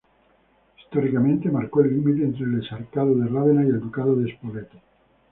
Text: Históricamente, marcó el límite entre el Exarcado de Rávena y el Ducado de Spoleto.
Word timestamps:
Históricamente, 0.79 1.51
marcó 1.51 1.81
el 1.81 1.91
límite 1.93 2.23
entre 2.23 2.45
el 2.45 2.57
Exarcado 2.59 3.13
de 3.13 3.27
Rávena 3.27 3.63
y 3.63 3.67
el 3.67 3.79
Ducado 3.81 4.15
de 4.15 4.33
Spoleto. 4.33 4.79